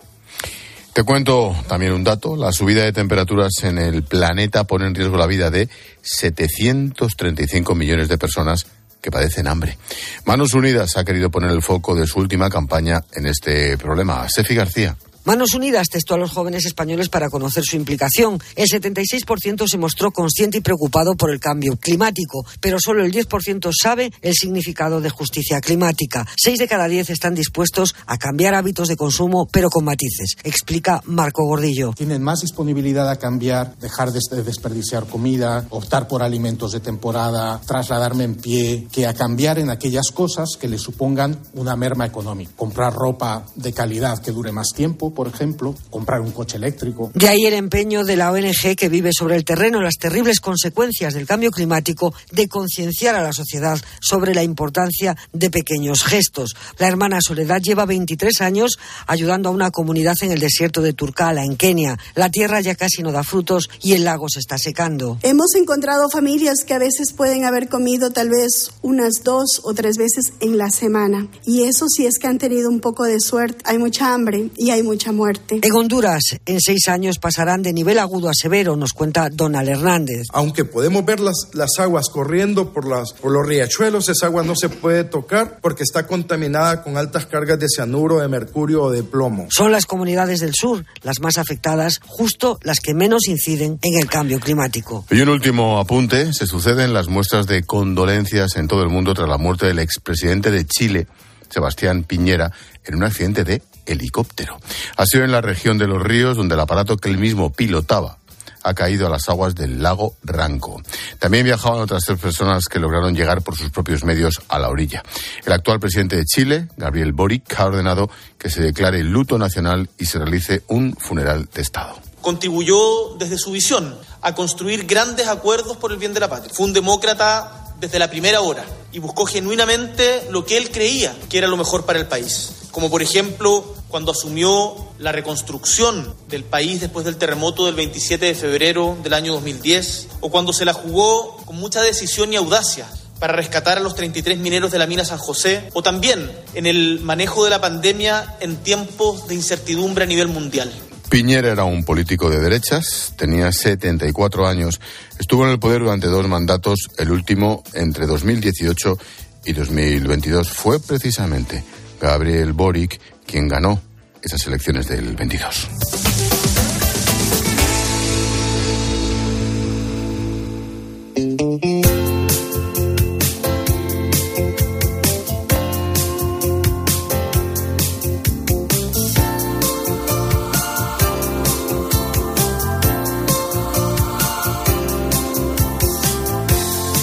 Te 0.92 1.06
cuento 1.06 1.56
también 1.70 1.94
un 1.94 2.04
dato. 2.04 2.36
La 2.36 2.52
subida 2.52 2.84
de 2.84 2.92
temperaturas 2.92 3.54
en 3.64 3.78
el 3.78 4.04
planeta 4.04 4.66
pone 4.66 4.86
en 4.86 4.94
riesgo 4.94 5.16
la 5.16 5.26
vida 5.26 5.50
de 5.50 5.70
735 6.02 7.76
millones 7.76 8.10
de 8.10 8.18
personas 8.18 8.66
que 9.02 9.10
padecen 9.10 9.48
hambre. 9.48 9.78
Manos 10.26 10.54
Unidas 10.54 10.98
ha 10.98 11.06
querido 11.06 11.32
poner 11.32 11.52
el 11.52 11.62
foco 11.62 11.96
de 11.96 12.08
su 12.08 12.20
última 12.20 12.50
campaña 12.50 13.06
en 13.14 13.26
este 13.28 13.78
problema. 13.78 14.28
Sefi 14.28 14.54
García. 14.54 14.98
Manos 15.26 15.54
Unidas 15.54 15.88
testó 15.88 16.16
a 16.16 16.18
los 16.18 16.32
jóvenes 16.32 16.66
españoles 16.66 17.08
para 17.08 17.30
conocer 17.30 17.64
su 17.64 17.78
implicación. 17.78 18.42
El 18.58 18.68
76% 18.68 19.70
se 19.70 19.78
mostró 19.78 20.12
consciente 20.12 20.58
y 20.58 20.62
preocupado 20.62 21.16
por 21.16 21.32
el 21.32 21.40
cambio 21.40 21.78
climático, 21.78 22.46
pero 22.60 22.78
solo 22.78 23.06
el 23.06 23.14
10% 23.14 23.72
sabe 23.72 24.12
el 24.22 24.34
significado 24.34 25.00
de 25.00 25.10
justicia 25.10 25.62
climática. 25.62 26.28
Seis 26.36 26.60
de 26.60 26.68
cada 26.68 26.90
diez 26.90 27.10
están 27.10 27.36
dispuestos 27.36 27.96
a 28.06 28.18
cambiar 28.18 28.54
hábitos 28.54 28.90
de 28.90 28.98
consumo, 28.98 29.48
pero 29.50 29.70
con 29.70 29.86
matices, 29.86 30.36
explica 30.44 31.02
Marco 31.06 31.46
Gordillo. 31.46 31.94
Tienen 31.96 32.22
más 32.22 32.42
disponibilidad 32.42 33.10
a 33.10 33.16
cambiar, 33.16 33.78
dejar 33.78 34.12
de 34.12 34.44
desperdiciar 34.44 35.08
comida, 35.08 35.66
optar 35.70 36.10
por 36.10 36.22
alimentos 36.22 36.74
de 36.74 36.82
temporada, 36.82 37.62
trasladarme 37.66 38.26
en 38.26 38.36
pie, 38.36 38.88
que 38.92 39.08
a 39.08 39.14
cambiar 39.14 39.58
en 39.58 39.70
aquellas 39.70 40.12
cosas 40.12 40.58
que 40.60 40.68
les 40.68 40.82
supongan 40.82 41.40
una 41.54 41.78
merma 41.78 42.06
económica. 42.06 42.52
Comprar 42.58 42.94
ropa 42.94 43.46
de 43.56 43.72
calidad 43.72 44.20
que 44.20 44.32
dure 44.32 44.52
más 44.52 44.74
tiempo, 44.76 45.13
por 45.14 45.28
ejemplo, 45.28 45.76
comprar 45.90 46.22
un 46.22 46.32
coche 46.32 46.58
eléctrico. 46.58 47.12
De 47.14 47.28
ahí 47.28 47.46
el 47.46 47.54
empeño 47.54 48.04
de 48.04 48.16
la 48.16 48.32
ONG 48.32 48.76
que 48.76 48.90
vive 48.90 49.12
sobre 49.18 49.36
el 49.36 49.46
terreno 49.46 49.82
las 49.82 49.98
terribles 49.98 50.40
consecuencias 50.40 51.14
del 51.14 51.26
cambio 51.26 51.52
climático 51.52 52.14
de 52.32 52.48
concienciar 52.48 53.16
a 53.16 53.24
la 53.24 53.34
sociedad 53.34 53.80
sobre 54.02 54.34
la 54.34 54.44
importancia 54.44 55.16
de 55.32 55.50
pequeños 55.50 56.04
gestos. 56.04 56.56
La 56.78 56.88
hermana 56.88 57.20
Soledad 57.22 57.62
lleva 57.62 57.86
23 57.86 58.42
años 58.42 58.78
ayudando 59.08 59.50
a 59.50 59.52
una 59.52 59.72
comunidad 59.72 60.16
en 60.22 60.32
el 60.32 60.40
desierto 60.40 60.82
de 60.82 60.94
Turkala, 60.94 61.44
en 61.44 61.58
Kenia. 61.58 61.98
La 62.16 62.30
tierra 62.30 62.62
ya 62.62 62.76
casi 62.76 63.04
no 63.04 63.12
da 63.12 63.24
frutos 63.24 63.70
y 63.82 63.94
el 63.94 64.04
lago 64.04 64.28
se 64.30 64.40
está 64.40 64.58
secando. 64.58 65.18
Hemos 65.22 65.56
encontrado 65.56 66.10
familias 66.10 66.64
que 66.66 66.74
a 66.74 66.80
veces 66.80 67.14
pueden 67.14 67.46
haber 67.46 67.70
comido 67.70 68.12
tal 68.12 68.30
vez 68.30 68.72
unas 68.82 69.24
dos 69.24 69.62
o 69.64 69.74
tres 69.74 69.98
veces 69.98 70.34
en 70.40 70.58
la 70.58 70.70
semana. 70.70 71.28
Y 71.46 71.64
eso 71.64 71.88
sí 71.88 72.06
es 72.06 72.20
que 72.20 72.28
han 72.28 72.38
tenido 72.38 72.70
un 72.70 72.80
poco 72.80 73.04
de 73.04 73.20
suerte. 73.20 73.60
Hay 73.66 73.78
mucha 73.78 74.14
hambre 74.14 74.50
y 74.56 74.72
hay 74.72 74.84
mucha 74.84 75.03
muerte. 75.12 75.60
En 75.62 75.74
Honduras, 75.74 76.22
en 76.46 76.62
seis 76.62 76.88
años 76.88 77.20
pasarán 77.20 77.62
de 77.62 77.74
nivel 77.74 78.00
agudo 78.00 78.30
a 78.30 78.34
severo, 78.34 78.76
nos 78.76 78.94
cuenta 78.94 79.30
Donald 79.30 79.70
Hernández. 79.70 80.28
Aunque 80.32 80.66
podemos 80.66 81.06
ver 81.06 81.20
las, 81.20 81.50
las 81.54 81.72
aguas 81.80 82.10
corriendo 82.10 82.74
por, 82.74 82.88
las, 82.88 83.14
por 83.14 83.32
los 83.32 83.46
riachuelos, 83.46 84.10
esa 84.10 84.28
agua 84.28 84.44
no 84.44 84.56
se 84.56 84.70
puede 84.70 85.04
tocar 85.04 85.60
porque 85.62 85.84
está 85.84 86.08
contaminada 86.08 86.84
con 86.84 86.98
altas 86.98 87.26
cargas 87.26 87.60
de 87.60 87.68
cianuro, 87.68 88.20
de 88.20 88.28
mercurio 88.28 88.84
o 88.84 88.92
de 88.92 89.04
plomo. 89.04 89.48
Son 89.50 89.72
las 89.72 89.86
comunidades 89.86 90.40
del 90.40 90.54
sur 90.54 90.86
las 91.02 91.20
más 91.20 91.38
afectadas, 91.38 92.00
justo 92.06 92.60
las 92.64 92.80
que 92.80 92.94
menos 92.94 93.28
inciden 93.28 93.80
en 93.82 94.00
el 94.00 94.08
cambio 94.08 94.40
climático. 94.40 95.06
Y 95.10 95.22
un 95.22 95.30
último 95.30 95.80
apunte, 95.80 96.34
se 96.34 96.48
suceden 96.48 96.94
las 96.94 97.08
muestras 97.08 97.48
de 97.48 97.64
condolencias 97.64 98.56
en 98.56 98.68
todo 98.68 98.84
el 98.84 98.90
mundo 98.90 99.14
tras 99.14 99.30
la 99.30 99.38
muerte 99.38 99.68
del 99.68 99.80
expresidente 99.80 100.52
de 100.52 100.66
Chile, 100.66 101.08
Sebastián 101.50 102.04
Piñera, 102.04 102.52
en 102.86 102.96
un 102.96 103.04
accidente 103.04 103.44
de 103.44 103.62
helicóptero. 103.86 104.60
Ha 104.98 105.06
sido 105.06 105.24
en 105.24 105.32
la 105.32 105.42
región 105.42 105.78
de 105.78 105.88
los 105.88 106.02
ríos 106.02 106.38
donde 106.38 106.56
el 106.56 106.62
aparato 106.62 106.98
que 106.98 107.10
él 107.10 107.18
mismo 107.18 107.52
pilotaba 107.52 108.18
ha 108.64 108.74
caído 108.74 109.08
a 109.08 109.10
las 109.10 109.30
aguas 109.30 109.56
del 109.56 109.84
lago 109.84 110.16
Ranco. 110.24 110.82
También 111.20 111.46
viajaban 111.46 111.82
otras 111.82 112.06
tres 112.06 112.20
personas 112.20 112.66
que 112.66 112.80
lograron 112.80 113.16
llegar 113.16 113.42
por 113.42 113.58
sus 113.58 113.70
propios 113.70 114.04
medios 114.04 114.42
a 114.48 114.58
la 114.58 114.70
orilla. 114.70 115.04
El 115.46 115.54
actual 115.54 115.80
presidente 115.80 116.16
de 116.16 116.26
Chile, 116.26 116.68
Gabriel 116.78 117.14
Boric, 117.14 117.60
ha 117.60 117.66
ordenado 117.66 118.10
que 118.38 118.50
se 118.50 118.62
declare 118.62 119.04
luto 119.04 119.38
nacional 119.38 119.90
y 119.98 120.06
se 120.06 120.20
realice 120.20 120.64
un 120.68 120.96
funeral 120.96 121.50
de 121.54 121.62
Estado. 121.62 121.96
Contribuyó 122.22 123.16
desde 123.20 123.38
su 123.38 123.52
visión 123.52 123.98
a 124.22 124.34
construir 124.34 124.86
grandes 124.86 125.28
acuerdos 125.28 125.78
por 125.78 125.92
el 125.92 125.98
bien 125.98 126.14
de 126.14 126.22
la 126.22 126.30
patria. 126.30 126.54
Fue 126.54 126.66
un 126.66 126.74
demócrata 126.74 127.74
desde 127.80 128.00
la 128.00 128.10
primera 128.10 128.40
hora 128.40 128.64
y 128.94 129.00
buscó 129.00 129.26
genuinamente 129.26 130.28
lo 130.30 130.46
que 130.46 130.58
él 130.58 130.72
creía 130.72 131.14
que 131.30 131.38
era 131.38 131.48
lo 131.48 131.58
mejor 131.58 131.86
para 131.86 132.00
el 132.00 132.08
país 132.08 132.63
como 132.74 132.90
por 132.90 133.04
ejemplo 133.04 133.64
cuando 133.88 134.12
asumió 134.12 134.76
la 134.98 135.12
reconstrucción 135.12 136.16
del 136.28 136.44
país 136.44 136.82
después 136.82 137.06
del 137.06 137.18
terremoto 137.18 137.68
del 137.68 137.76
27 137.76 138.26
de 138.26 138.34
febrero 138.34 138.98
del 139.04 139.14
año 139.14 139.34
2010, 139.34 140.08
o 140.22 140.32
cuando 140.32 140.52
se 140.54 140.66
la 140.66 140.74
jugó 140.74 141.38
con 141.46 141.56
mucha 141.58 141.84
decisión 141.84 142.34
y 142.34 142.36
audacia 142.36 142.90
para 143.20 143.34
rescatar 143.34 143.78
a 143.78 143.82
los 143.82 143.94
33 143.94 144.40
mineros 144.40 144.72
de 144.72 144.80
la 144.80 144.88
mina 144.88 145.06
San 145.06 145.20
José, 145.20 145.70
o 145.74 145.84
también 145.84 146.32
en 146.56 146.66
el 146.66 147.00
manejo 147.00 147.44
de 147.44 147.52
la 147.52 147.62
pandemia 147.62 148.38
en 148.40 148.56
tiempos 148.58 149.28
de 149.28 149.36
incertidumbre 149.36 150.06
a 150.06 150.08
nivel 150.08 150.28
mundial. 150.28 150.74
Piñera 151.10 151.52
era 151.52 151.66
un 151.66 151.86
político 151.86 152.32
de 152.32 152.40
derechas, 152.40 153.14
tenía 153.16 153.52
74 153.52 154.48
años, 154.48 154.82
estuvo 155.20 155.46
en 155.46 155.52
el 155.52 155.60
poder 155.60 155.82
durante 155.82 156.08
dos 156.08 156.28
mandatos, 156.28 156.90
el 156.98 157.12
último 157.12 157.64
entre 157.74 158.08
2018 158.08 158.98
y 159.46 159.54
2022. 159.54 160.50
Fue 160.50 160.80
precisamente 160.80 161.64
Gabriel 162.04 162.52
Boric, 162.52 163.00
quien 163.26 163.48
ganó 163.48 163.82
esas 164.22 164.46
elecciones 164.46 164.90
del 164.90 165.16
22. 165.16 165.70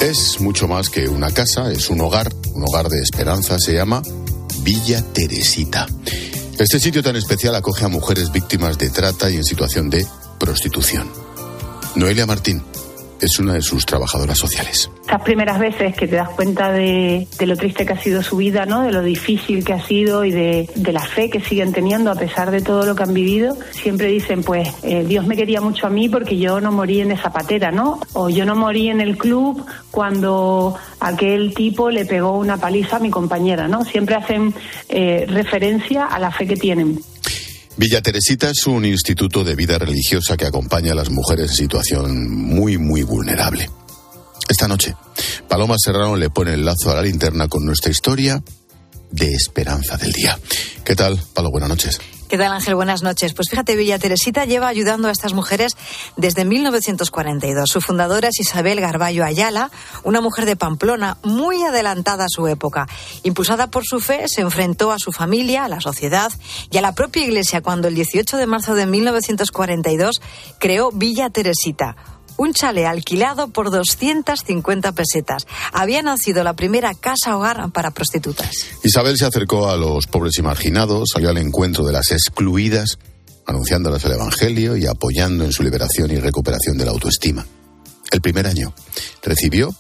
Es 0.03 0.41
mucho 0.41 0.69
más 0.69 0.91
que 0.91 1.09
una 1.09 1.31
casa, 1.31 1.73
es 1.73 1.89
un 1.89 2.03
hogar, 2.03 2.31
un 2.53 2.65
hogar 2.65 2.91
de 2.91 3.01
esperanza 3.01 3.59
se 3.59 3.73
llama 3.73 4.03
Villa 4.63 5.03
Teresita. 5.03 5.87
Este 6.59 6.79
sitio 6.79 7.03
tan 7.03 7.17
especial 7.17 7.55
acoge 7.55 7.85
a 7.85 7.89
mujeres 7.89 8.31
víctimas 8.33 8.77
de 8.79 8.91
trata 8.91 9.31
y 9.31 9.37
en 9.37 9.45
situación 9.45 9.89
de 9.89 10.07
prostitución. 10.39 11.11
Noelia 11.95 12.27
Martín 12.27 12.63
es 13.21 13.39
una 13.39 13.55
de 13.55 13.63
sus 13.63 13.87
trabajadoras 13.87 14.39
sociales. 14.39 14.91
Estas 15.01 15.23
primeras 15.23 15.59
veces 15.59 15.95
que 15.95 16.07
te 16.07 16.17
das 16.17 16.31
cuenta 16.31 16.73
de, 16.73 17.27
lo 17.41 17.57
triste 17.57 17.85
que 17.85 17.93
ha 17.93 18.01
sido 18.01 18.23
su 18.23 18.37
vida, 18.37 18.67
¿no? 18.67 18.83
de 18.83 18.93
lo 18.93 19.03
difícil 19.03 19.65
que 19.65 19.73
ha 19.73 19.87
sido 19.87 20.25
y 20.25 20.31
de, 20.31 20.69
la 20.91 21.01
fe 21.01 21.31
que 21.31 21.41
siguen 21.41 21.73
teniendo 21.73 22.11
a 22.11 22.15
pesar 22.17 22.51
de 22.51 22.61
todo 22.63 22.85
lo 22.85 22.95
que 22.95 23.03
han 23.05 23.15
vivido, 23.15 23.57
siempre 23.71 24.09
dicen, 24.09 24.43
pues 24.43 24.69
eh, 24.83 25.05
Dios 25.07 25.27
me 25.27 25.37
quería 25.37 25.61
mucho 25.61 25.87
a 25.87 25.91
mí 25.91 26.09
porque 26.09 26.37
yo 26.37 26.61
no 26.61 26.73
morí 26.73 27.01
en 27.01 27.13
esa 27.13 27.33
patera, 27.33 27.71
¿no? 27.71 28.01
O 28.13 28.29
yo 28.29 28.45
no 28.45 28.57
morí 28.57 28.89
en 28.89 29.01
el 29.01 29.17
club 29.17 29.65
cuando 29.91 30.77
aquel 30.99 31.55
tipo 31.55 31.91
le 31.91 32.07
pegó 32.07 32.37
una 32.39 32.57
paliza 32.57 32.97
a 32.97 33.01
mi 33.01 33.11
compañera, 33.11 33.69
¿no? 33.69 33.85
Siempre 33.85 34.17
hacen 34.17 34.53
eh, 34.89 35.27
referencia 35.29 36.07
a 36.07 36.19
la 36.19 36.31
fe 36.33 36.47
que 36.47 36.57
tienen. 36.57 36.99
Villa 37.81 38.03
Teresita 38.03 38.51
es 38.51 38.67
un 38.67 38.85
instituto 38.85 39.43
de 39.43 39.55
vida 39.55 39.79
religiosa 39.79 40.37
que 40.37 40.45
acompaña 40.45 40.93
a 40.93 40.95
las 40.95 41.09
mujeres 41.09 41.53
en 41.53 41.57
situación 41.57 42.31
muy, 42.31 42.77
muy 42.77 43.05
vulnerable. 43.05 43.71
Esta 44.51 44.69
noche, 44.69 44.95
Paloma 45.49 45.77
Serrano 45.83 46.15
le 46.15 46.29
pone 46.29 46.53
el 46.53 46.63
lazo 46.63 46.91
a 46.91 46.97
la 46.97 47.03
linterna 47.03 47.49
con 47.49 47.65
nuestra 47.65 47.91
historia 47.91 48.45
de 49.11 49.33
esperanza 49.33 49.97
del 49.97 50.13
día. 50.13 50.39
¿Qué 50.85 50.95
tal, 50.95 51.19
Palo? 51.33 51.51
Buenas 51.51 51.71
noches. 51.71 51.99
¿Qué 52.31 52.39
tal, 52.39 52.53
Ángel? 52.53 52.77
Buenas 52.77 53.03
noches. 53.03 53.35
Pues 53.35 53.51
fíjate, 53.51 53.75
Villa 53.75 53.99
Teresita 53.99 54.45
lleva 54.45 54.69
ayudando 54.69 55.09
a 55.09 55.11
estas 55.11 55.33
mujeres 55.33 55.77
desde 56.17 56.45
1942. 56.45 57.69
Su 57.69 57.81
fundadora 57.81 58.29
es 58.29 58.39
Isabel 58.39 58.81
Garballo 58.81 59.25
Ayala, 59.25 59.73
una 60.05 60.21
mujer 60.21 60.47
de 60.47 60.55
Pamplona 60.55 61.17
muy 61.25 61.61
adelantada 61.65 62.27
a 62.27 62.29
su 62.29 62.47
época. 62.47 62.87
Impulsada 63.25 63.69
por 63.69 63.85
su 63.85 63.99
fe, 63.99 64.29
se 64.29 64.43
enfrentó 64.43 64.93
a 64.93 65.01
su 65.01 65.11
familia, 65.11 65.65
a 65.65 65.69
la 65.69 65.81
sociedad 65.81 66.31
y 66.71 66.79
a 66.79 66.83
la 66.83 66.95
propia 66.95 67.25
iglesia 67.25 67.63
cuando 67.63 67.89
el 67.89 67.97
18 67.97 68.37
de 68.37 68.47
marzo 68.47 68.77
de 68.77 68.87
1942 68.87 70.23
creó 70.61 70.93
Villa 70.93 71.31
Teresita 71.31 71.97
un 72.41 72.55
chale 72.55 72.87
alquilado 72.87 73.49
por 73.49 73.71
250 73.71 74.93
pesetas. 74.93 75.47
Había 75.75 76.01
nacido 76.01 76.43
la 76.43 76.55
primera 76.55 76.95
casa 76.95 77.37
hogar 77.37 77.71
para 77.71 77.91
prostitutas. 77.91 78.51
Isabel 78.83 79.19
se 79.19 79.27
acercó 79.27 79.69
a 79.69 79.77
los 79.77 80.07
pobres 80.07 80.39
y 80.39 80.43
marginados, 80.43 81.11
salió 81.13 81.29
al 81.29 81.37
encuentro 81.37 81.85
de 81.85 81.93
las 81.93 82.11
excluidas, 82.13 82.99
anunciándoles 83.47 84.03
el 84.07 84.13
Evangelio 84.13 84.75
y 84.79 84.87
apoyando 84.87 85.45
en 85.45 85.53
su 85.53 85.63
liberación 85.63 86.11
y 86.13 86.17
recuperación 86.17 86.79
de 86.79 86.87
la 86.87 86.93
autoestima. 86.93 87.47
El 88.11 88.23
primer 88.23 88.47
año 88.47 88.73
recibió 89.23 89.75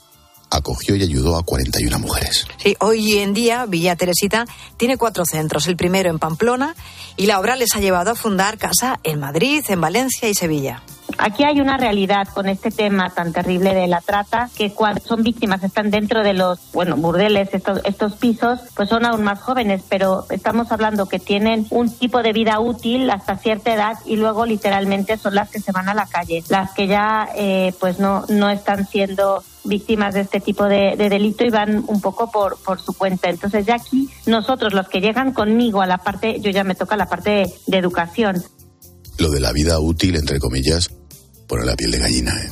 acogió 0.50 0.96
y 0.96 1.02
ayudó 1.02 1.38
a 1.38 1.44
41 1.44 1.98
mujeres. 1.98 2.44
Sí, 2.58 2.76
hoy 2.80 3.18
en 3.18 3.32
día 3.32 3.64
Villa 3.66 3.96
Teresita 3.96 4.44
tiene 4.76 4.98
cuatro 4.98 5.24
centros, 5.24 5.66
el 5.68 5.76
primero 5.76 6.10
en 6.10 6.18
Pamplona 6.18 6.74
y 7.16 7.26
la 7.26 7.38
obra 7.38 7.56
les 7.56 7.74
ha 7.74 7.80
llevado 7.80 8.10
a 8.10 8.14
fundar 8.16 8.58
casa 8.58 8.98
en 9.04 9.20
Madrid, 9.20 9.64
en 9.68 9.80
Valencia 9.80 10.28
y 10.28 10.34
Sevilla. 10.34 10.82
Aquí 11.22 11.44
hay 11.44 11.60
una 11.60 11.76
realidad 11.76 12.26
con 12.32 12.48
este 12.48 12.70
tema 12.70 13.10
tan 13.10 13.34
terrible 13.34 13.74
de 13.74 13.86
la 13.86 14.00
trata, 14.00 14.48
que 14.56 14.72
cuando 14.72 15.02
son 15.02 15.22
víctimas 15.22 15.62
están 15.62 15.90
dentro 15.90 16.22
de 16.22 16.32
los, 16.32 16.58
bueno, 16.72 16.96
burdeles, 16.96 17.50
estos, 17.52 17.82
estos 17.84 18.14
pisos, 18.14 18.60
pues 18.74 18.88
son 18.88 19.04
aún 19.04 19.22
más 19.22 19.38
jóvenes, 19.38 19.82
pero 19.86 20.24
estamos 20.30 20.72
hablando 20.72 21.06
que 21.06 21.18
tienen 21.18 21.66
un 21.68 21.90
tipo 21.94 22.22
de 22.22 22.32
vida 22.32 22.58
útil 22.58 23.10
hasta 23.10 23.36
cierta 23.36 23.74
edad 23.74 23.98
y 24.06 24.16
luego 24.16 24.46
literalmente 24.46 25.18
son 25.18 25.34
las 25.34 25.50
que 25.50 25.60
se 25.60 25.72
van 25.72 25.90
a 25.90 25.94
la 25.94 26.06
calle, 26.06 26.42
las 26.48 26.72
que 26.72 26.86
ya 26.86 27.28
eh, 27.36 27.74
pues 27.78 27.98
no, 27.98 28.24
no 28.30 28.48
están 28.48 28.86
siendo 28.86 29.44
víctimas 29.64 30.14
de 30.14 30.22
este 30.22 30.40
tipo 30.40 30.64
de, 30.64 30.96
delito 30.96 31.44
y 31.44 31.50
van 31.50 31.84
un 31.86 32.00
poco 32.00 32.30
por, 32.30 32.56
por 32.64 32.80
su 32.80 32.94
cuenta. 32.94 33.28
Entonces 33.28 33.66
ya 33.66 33.74
aquí 33.74 34.08
nosotros 34.24 34.72
los 34.72 34.88
que 34.88 35.02
llegan 35.02 35.34
conmigo 35.34 35.82
a 35.82 35.86
la 35.86 35.98
parte, 35.98 36.40
yo 36.40 36.50
ya 36.50 36.64
me 36.64 36.74
toca 36.74 36.96
la 36.96 37.06
parte 37.06 37.52
de 37.66 37.76
educación. 37.76 38.42
Lo 39.18 39.28
de 39.28 39.40
la 39.40 39.52
vida 39.52 39.78
útil, 39.80 40.16
entre 40.16 40.38
comillas, 40.38 40.88
pone 41.50 41.66
la 41.66 41.74
piel 41.74 41.90
de 41.90 41.98
gallina. 41.98 42.32
¿eh? 42.40 42.48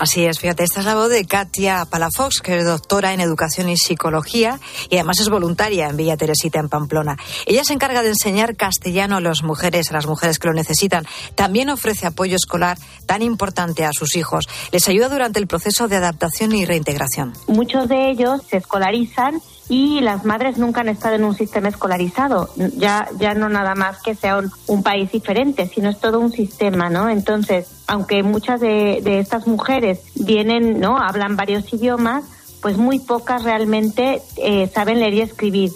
Así 0.00 0.24
es, 0.24 0.40
fíjate, 0.40 0.64
esta 0.64 0.80
es 0.80 0.86
la 0.86 0.94
voz 0.96 1.08
de 1.08 1.24
Katia 1.24 1.84
Palafox, 1.88 2.40
que 2.40 2.56
es 2.56 2.64
doctora 2.64 3.12
en 3.12 3.20
educación 3.20 3.68
y 3.68 3.76
psicología 3.76 4.58
y 4.88 4.96
además 4.96 5.20
es 5.20 5.28
voluntaria 5.28 5.88
en 5.88 5.96
Villa 5.96 6.16
Teresita, 6.16 6.58
en 6.58 6.68
Pamplona. 6.68 7.16
Ella 7.46 7.62
se 7.64 7.74
encarga 7.74 8.02
de 8.02 8.08
enseñar 8.08 8.56
castellano 8.56 9.18
a 9.18 9.20
las 9.20 9.44
mujeres, 9.44 9.90
a 9.90 9.92
las 9.92 10.06
mujeres 10.06 10.38
que 10.38 10.48
lo 10.48 10.54
necesitan. 10.54 11.04
También 11.36 11.70
ofrece 11.70 12.06
apoyo 12.06 12.34
escolar 12.34 12.76
tan 13.06 13.22
importante 13.22 13.84
a 13.84 13.92
sus 13.92 14.16
hijos. 14.16 14.48
Les 14.72 14.88
ayuda 14.88 15.10
durante 15.10 15.38
el 15.38 15.46
proceso 15.46 15.86
de 15.86 15.96
adaptación 15.96 16.52
y 16.52 16.64
reintegración. 16.64 17.34
Muchos 17.46 17.88
de 17.88 18.10
ellos 18.10 18.40
se 18.48 18.56
escolarizan 18.56 19.40
y 19.70 20.00
las 20.00 20.24
madres 20.24 20.58
nunca 20.58 20.80
han 20.80 20.88
estado 20.88 21.14
en 21.14 21.22
un 21.22 21.36
sistema 21.36 21.68
escolarizado. 21.68 22.52
Ya, 22.76 23.08
ya 23.20 23.34
no 23.34 23.48
nada 23.48 23.76
más 23.76 24.02
que 24.02 24.16
sea 24.16 24.42
un, 24.66 24.82
país 24.82 25.12
diferente, 25.12 25.70
sino 25.72 25.88
es 25.88 26.00
todo 26.00 26.18
un 26.18 26.32
sistema, 26.32 26.90
¿no? 26.90 27.08
Entonces, 27.08 27.68
aunque 27.86 28.24
muchas 28.24 28.60
de, 28.60 29.00
estas 29.20 29.46
mujeres 29.46 30.00
vienen, 30.16 30.80
¿no? 30.80 30.98
Hablan 30.98 31.36
varios 31.36 31.72
idiomas, 31.72 32.24
pues 32.60 32.78
muy 32.78 32.98
pocas 32.98 33.44
realmente 33.44 34.20
eh, 34.38 34.68
saben 34.74 34.98
leer 34.98 35.14
y 35.14 35.20
escribir. 35.20 35.70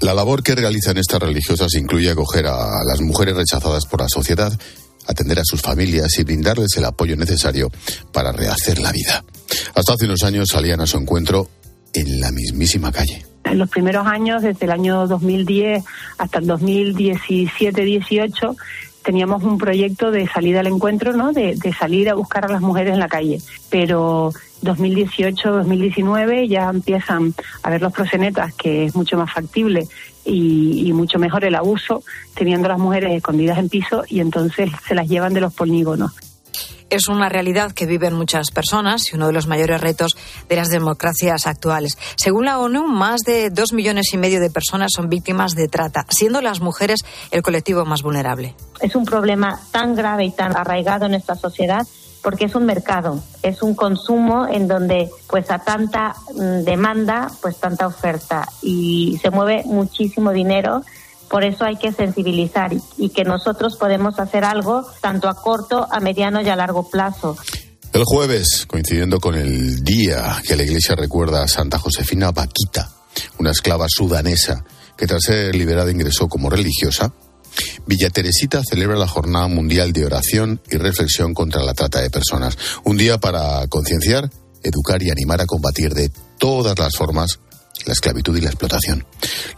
La 0.00 0.12
labor 0.12 0.42
que 0.42 0.56
realizan 0.56 0.98
estas 0.98 1.20
religiosas 1.20 1.72
incluye 1.74 2.10
acoger 2.10 2.48
a 2.48 2.82
las 2.84 3.00
mujeres 3.00 3.36
rechazadas 3.36 3.86
por 3.86 4.00
la 4.00 4.08
sociedad, 4.08 4.52
atender 5.06 5.38
a 5.38 5.44
sus 5.44 5.62
familias 5.62 6.18
y 6.18 6.24
brindarles 6.24 6.76
el 6.76 6.84
apoyo 6.84 7.14
necesario 7.14 7.70
para 8.12 8.32
rehacer 8.32 8.80
la 8.80 8.90
vida. 8.90 9.22
Hasta 9.74 9.92
hace 9.92 10.06
unos 10.06 10.24
años 10.24 10.48
salían 10.50 10.80
a 10.80 10.86
su 10.86 10.96
encuentro 10.96 11.48
en 11.94 12.20
la 12.20 12.30
mismísima 12.32 12.92
calle. 12.92 13.24
En 13.44 13.58
los 13.58 13.68
primeros 13.68 14.06
años, 14.06 14.42
desde 14.42 14.66
el 14.66 14.72
año 14.72 15.06
2010 15.06 15.84
hasta 16.18 16.38
el 16.38 16.46
2017-18, 16.46 18.56
teníamos 19.02 19.42
un 19.42 19.58
proyecto 19.58 20.10
de 20.10 20.28
salida 20.28 20.60
al 20.60 20.66
encuentro, 20.66 21.14
¿no? 21.14 21.32
De, 21.32 21.56
salir 21.78 22.10
a 22.10 22.14
buscar 22.14 22.44
a 22.44 22.48
las 22.48 22.60
mujeres 22.60 22.92
en 22.92 23.00
la 23.00 23.08
calle. 23.08 23.40
Pero 23.70 24.32
2018-2019 24.62 26.48
ya 26.48 26.68
empiezan 26.68 27.34
a 27.62 27.70
ver 27.70 27.80
los 27.80 27.92
prosenetas 27.92 28.52
que 28.54 28.84
es 28.84 28.94
mucho 28.94 29.16
más 29.16 29.32
factible 29.32 29.88
y, 30.24 30.86
y, 30.86 30.92
mucho 30.92 31.18
mejor 31.18 31.44
el 31.44 31.54
abuso, 31.54 32.02
teniendo 32.34 32.66
a 32.66 32.72
las 32.72 32.78
mujeres 32.78 33.14
escondidas 33.14 33.56
en 33.58 33.70
piso 33.70 34.04
y 34.06 34.20
entonces 34.20 34.70
se 34.86 34.94
las 34.94 35.08
llevan 35.08 35.32
de 35.32 35.40
los 35.40 35.54
polígonos 35.54 36.12
es 36.90 37.08
una 37.08 37.28
realidad 37.28 37.72
que 37.72 37.86
viven 37.86 38.14
muchas 38.14 38.50
personas 38.50 39.12
y 39.12 39.16
uno 39.16 39.28
de 39.28 39.32
los 39.32 39.46
mayores 39.46 39.80
retos 39.80 40.12
de 40.48 40.56
las 40.56 40.68
democracias 40.68 41.46
actuales. 41.46 41.96
Según 42.16 42.44
la 42.44 42.58
ONU, 42.58 42.86
más 42.86 43.20
de 43.20 43.50
dos 43.50 43.72
millones 43.72 44.12
y 44.12 44.18
medio 44.18 44.40
de 44.40 44.50
personas 44.50 44.90
son 44.94 45.08
víctimas 45.08 45.54
de 45.54 45.68
trata, 45.68 46.04
siendo 46.10 46.40
las 46.40 46.60
mujeres 46.60 47.00
el 47.30 47.42
colectivo 47.42 47.84
más 47.84 48.02
vulnerable. 48.02 48.54
Es 48.80 48.94
un 48.94 49.04
problema 49.04 49.60
tan 49.70 49.94
grave 49.94 50.24
y 50.24 50.30
tan 50.30 50.56
arraigado 50.56 51.06
en 51.06 51.12
nuestra 51.12 51.36
sociedad 51.36 51.86
porque 52.22 52.44
es 52.44 52.54
un 52.54 52.66
mercado, 52.66 53.22
es 53.42 53.62
un 53.62 53.74
consumo 53.74 54.46
en 54.46 54.68
donde 54.68 55.08
pues 55.28 55.50
a 55.50 55.60
tanta 55.60 56.14
mm, 56.34 56.64
demanda, 56.64 57.30
pues 57.40 57.56
tanta 57.56 57.86
oferta 57.86 58.46
y 58.62 59.18
se 59.22 59.30
mueve 59.30 59.62
muchísimo 59.64 60.32
dinero 60.32 60.82
por 61.30 61.44
eso 61.44 61.64
hay 61.64 61.76
que 61.76 61.92
sensibilizar 61.92 62.72
y, 62.98 63.10
que 63.10 63.22
nosotros 63.22 63.76
podemos 63.76 64.18
hacer 64.18 64.44
algo 64.44 64.84
tanto 65.00 65.28
a 65.28 65.34
corto, 65.34 65.86
a 65.88 66.00
mediano 66.00 66.42
y 66.42 66.48
a 66.48 66.56
largo 66.56 66.90
plazo. 66.90 67.36
El 67.92 68.02
jueves, 68.04 68.66
coincidiendo 68.66 69.20
con 69.20 69.36
el 69.36 69.84
día 69.84 70.42
que 70.46 70.56
la 70.56 70.64
Iglesia 70.64 70.96
recuerda 70.96 71.44
a 71.44 71.48
Santa 71.48 71.78
Josefina 71.78 72.32
Vaquita, 72.32 72.90
una 73.38 73.52
esclava 73.52 73.86
sudanesa 73.88 74.64
que 74.96 75.06
tras 75.06 75.22
ser 75.22 75.54
liberada 75.54 75.92
ingresó 75.92 76.28
como 76.28 76.50
religiosa, 76.50 77.12
Villa 77.86 78.10
Teresita 78.10 78.62
celebra 78.68 78.96
la 78.96 79.08
Jornada 79.08 79.46
Mundial 79.46 79.92
de 79.92 80.06
Oración 80.06 80.60
y 80.68 80.78
Reflexión 80.78 81.32
contra 81.32 81.62
la 81.62 81.74
Trata 81.74 82.00
de 82.00 82.10
Personas. 82.10 82.58
Un 82.84 82.96
día 82.96 83.18
para 83.18 83.66
concienciar, 83.68 84.30
educar 84.64 85.02
y 85.02 85.10
animar 85.10 85.40
a 85.40 85.46
combatir 85.46 85.94
de 85.94 86.10
todas 86.38 86.78
las 86.78 86.96
formas 86.96 87.38
la 87.86 87.92
esclavitud 87.92 88.36
y 88.36 88.40
la 88.40 88.48
explotación. 88.48 89.04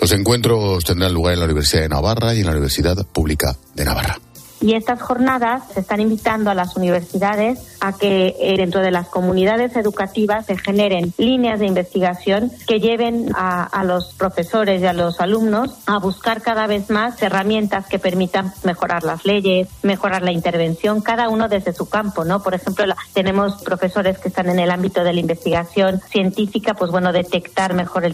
Los 0.00 0.12
encuentros 0.12 0.85
tendrán 0.85 1.12
lugar 1.12 1.35
en 1.35 1.41
la 1.41 1.47
Universidad 1.47 1.83
de 1.83 1.88
Navarra 1.88 2.35
y 2.35 2.41
en 2.41 2.47
la 2.47 2.52
Universidad 2.52 3.07
Pública 3.07 3.57
de 3.75 3.85
Navarra. 3.85 4.19
Y 4.62 4.75
estas 4.76 5.02
jornadas 5.02 5.64
se 5.75 5.81
están 5.81 6.00
invitando 6.00 6.49
a 6.49 6.55
las 6.55 6.76
universidades 6.76 7.76
a 7.81 7.99
que 7.99 8.37
eh, 8.38 8.55
dentro 8.57 8.81
de 8.81 8.93
las 8.93 9.09
comunidades 9.09 9.75
educativas 9.75 10.47
se 10.47 10.57
generen 10.57 11.12
líneas 11.19 11.59
de 11.59 11.67
investigación 11.67 12.52
que 12.69 12.79
lleven 12.79 13.33
a, 13.35 13.64
a, 13.64 13.83
los 13.83 14.14
profesores 14.14 14.81
y 14.81 14.87
a 14.87 14.93
los 14.93 15.21
alumnos 15.21 15.79
a 15.87 15.99
buscar 15.99 16.43
cada 16.43 16.69
vez 16.69 16.91
más 16.91 17.21
herramientas 17.21 17.88
que 17.88 17.99
permitan 17.99 18.52
mejorar 18.62 19.02
las 19.02 19.25
leyes, 19.25 19.69
mejorar 19.83 20.23
la 20.23 20.31
intervención, 20.31 21.00
cada 21.00 21.29
uno 21.29 21.49
desde 21.49 21.73
su 21.73 21.88
campo, 21.88 22.25
¿no? 22.25 22.41
Por 22.41 22.55
ejemplo, 22.55 22.85
tenemos 23.14 23.61
profesores 23.62 24.19
que 24.21 24.29
están 24.29 24.49
en 24.49 24.61
el 24.61 24.71
ámbito 24.71 25.02
de 25.02 25.12
la 25.12 25.19
investigación 25.19 26.00
científica, 26.09 26.75
pues 26.75 26.93
bueno, 26.93 27.12
detectar 27.12 27.75
mejor 27.75 28.05
el 28.05 28.11